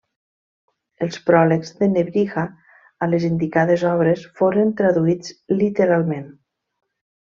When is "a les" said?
3.05-3.29